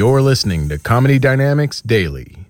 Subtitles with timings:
[0.00, 2.46] You're listening to Comedy Dynamics Daily.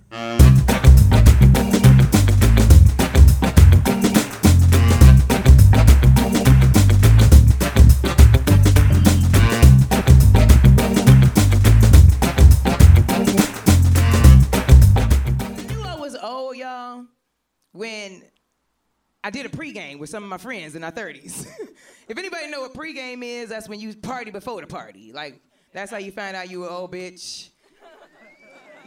[19.23, 21.47] I did a pregame with some of my friends in our 30s.
[22.07, 25.11] if anybody know what pregame is, that's when you party before the party.
[25.13, 25.41] Like,
[25.73, 27.49] that's how you find out you were old bitch.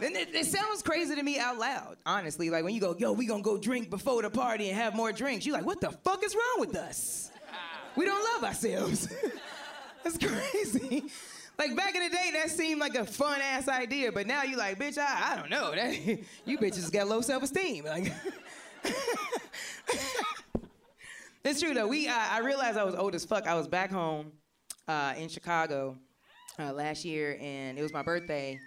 [0.01, 2.49] And it, it sounds crazy to me out loud, honestly.
[2.49, 5.11] Like when you go, yo, we gonna go drink before the party and have more
[5.11, 5.45] drinks.
[5.45, 7.31] You're like, what the fuck is wrong with us?
[7.95, 9.07] We don't love ourselves.
[10.03, 11.05] That's crazy.
[11.57, 14.59] Like back in the day, that seemed like a fun ass idea, but now you're
[14.59, 15.71] like, bitch, I, I don't know.
[15.71, 15.93] That,
[16.45, 17.85] you bitches got low self esteem.
[17.85, 18.11] Like,
[21.45, 21.87] it's true though.
[21.87, 23.47] We, I, I realized I was old as fuck.
[23.47, 24.33] I was back home
[24.89, 25.97] uh, in Chicago
[26.59, 28.59] uh, last year, and it was my birthday.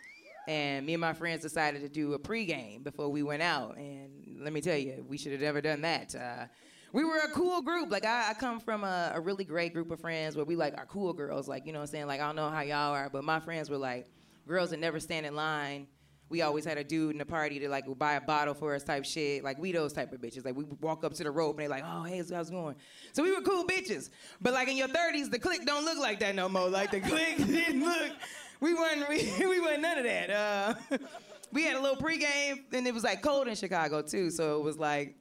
[0.47, 3.77] And me and my friends decided to do a pregame before we went out.
[3.77, 6.15] And let me tell you, we should have never done that.
[6.15, 6.47] Uh,
[6.93, 7.91] we were a cool group.
[7.91, 10.77] Like I, I come from a, a really great group of friends where we like
[10.79, 11.49] are cool girls.
[11.49, 12.07] Like you know what I'm saying.
[12.07, 14.07] Like I don't know how y'all are, but my friends were like
[14.47, 15.87] girls that never stand in line.
[16.29, 18.83] We always had a dude in the party to like buy a bottle for us
[18.83, 19.43] type shit.
[19.43, 20.45] Like we those type of bitches.
[20.45, 22.77] Like we walk up to the rope and they like, oh hey, how's it going?
[23.13, 24.11] So we were cool bitches.
[24.41, 26.69] But like in your 30s, the clique don't look like that no more.
[26.69, 28.13] Like the clique didn't look.
[28.61, 30.31] We weren't We, we wasn't none of that.
[30.31, 30.75] Uh,
[31.53, 34.31] we had a little pregame and it was like cold in Chicago too.
[34.31, 35.15] So it was like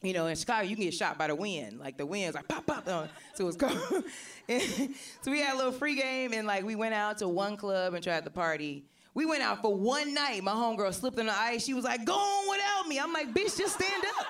[0.00, 1.80] you know, in Chicago, you can get shot by the wind.
[1.80, 2.86] Like the wind's like pop, pop.
[2.86, 4.04] Uh, so it was cold.
[5.22, 7.94] So we had a little free game, and like we went out to one club
[7.94, 8.84] and tried to party.
[9.18, 10.44] We went out for one night.
[10.44, 11.64] My homegirl slipped on the ice.
[11.64, 14.26] She was like, "Go on without me." I'm like, "Bitch, just stand up.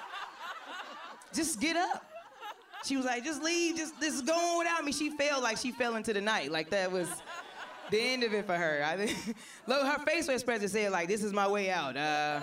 [1.35, 2.07] Just get up."
[2.87, 3.77] She was like, "Just leave.
[3.77, 6.51] Just just go on without me." She fell like she fell into the night.
[6.51, 7.07] Like that was
[7.91, 8.83] the end of it for her.
[8.83, 11.95] I think, look, her facial expression said like, "This is my way out.
[11.95, 12.41] Uh,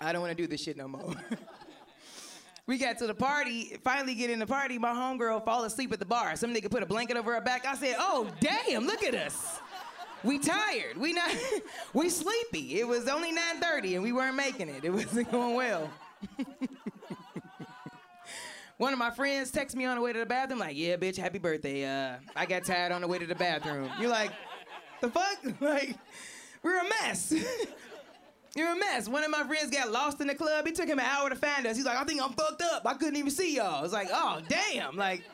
[0.00, 1.16] I don't want to do this shit no more."
[2.66, 4.78] We got to the party, finally get in the party.
[4.78, 6.34] My homegirl fall asleep at the bar.
[6.34, 7.66] Some nigga put a blanket over her back.
[7.66, 9.60] I said, "Oh damn, look at us.
[10.24, 10.96] We tired.
[10.96, 11.30] We not.
[11.92, 12.80] we sleepy.
[12.80, 14.84] It was only 9:30 and we weren't making it.
[14.84, 15.90] It wasn't going well."
[18.76, 21.16] One of my friends texted me on the way to the bathroom, like, "Yeah, bitch,
[21.16, 21.84] happy birthday.
[21.84, 24.32] Uh, I got tired on the way to the bathroom." You're like,
[25.00, 25.38] "The fuck?
[25.60, 25.96] Like,
[26.62, 27.32] we're a mess."
[28.56, 29.08] You're a mess.
[29.08, 30.66] One of my friends got lost in the club.
[30.68, 31.76] It took him an hour to find us.
[31.76, 32.86] He's like, I think I'm fucked up.
[32.86, 33.82] I couldn't even see y'all.
[33.82, 34.96] It's like, oh damn.
[34.96, 35.24] Like,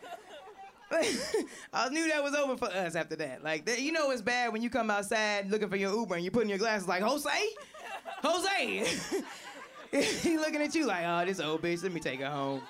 [1.72, 3.44] I knew that was over for us after that.
[3.44, 6.24] Like, that, you know it's bad when you come outside looking for your Uber and
[6.24, 7.30] you put in your glasses like, Jose,
[8.22, 8.86] Jose.
[10.22, 11.82] he looking at you like, oh, this old bitch.
[11.82, 12.62] Let me take her home.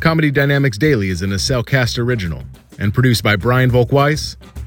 [0.00, 2.42] Comedy Dynamics Daily is an Acelcast original
[2.78, 4.36] and produced by Brian Volk-Weiss,